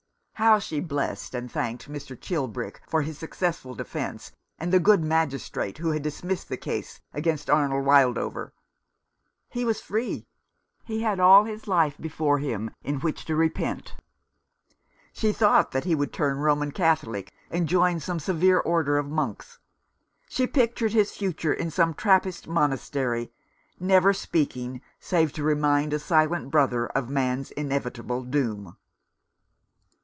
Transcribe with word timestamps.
How 0.35 0.57
she 0.57 0.79
blessed 0.79 1.35
and 1.35 1.51
thanked 1.51 1.87
Mr. 1.87 2.19
Chilbrick 2.19 2.81
for 2.87 3.03
his 3.03 3.19
successful 3.19 3.75
defence, 3.75 4.31
and 4.57 4.73
the 4.73 4.79
good 4.79 5.03
Magistrate 5.03 5.77
who 5.77 5.91
had 5.91 6.01
dismissed 6.01 6.49
the 6.49 6.57
case 6.57 6.99
against 7.13 7.47
Arnold 7.47 7.85
Wildover! 7.85 8.51
He 9.49 9.63
was 9.63 9.79
free. 9.81 10.25
He 10.83 11.03
had 11.03 11.19
all 11.19 11.43
his 11.43 11.67
life 11.67 11.95
before 11.99 12.39
him 12.39 12.71
in 12.83 13.01
which 13.01 13.23
to 13.25 13.35
repent. 13.35 13.95
She 15.13 15.31
thought 15.31 15.69
that 15.73 15.83
he 15.85 15.93
would 15.93 16.11
turn 16.11 16.37
Roman 16.39 16.71
Catholic 16.71 17.31
and 17.51 17.69
join 17.69 17.99
some 17.99 18.17
severe 18.19 18.59
order 18.59 18.97
of 18.97 19.07
monks. 19.11 19.59
She 20.27 20.47
pictured 20.47 20.93
his 20.93 21.11
future 21.15 21.53
in 21.53 21.69
some 21.69 21.93
Trappist 21.93 22.47
Monastery, 22.47 23.31
never 23.79 24.11
speaking 24.11 24.81
save 24.99 25.33
to 25.33 25.43
remind 25.43 25.93
a 25.93 25.99
silent 25.99 26.49
brother 26.49 26.87
of 26.87 27.11
man's 27.11 27.51
inevitable 27.51 28.23
doom. 28.23 28.75